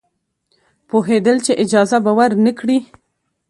[0.87, 2.77] پوهېدل چې اجازه به ورنه کړي.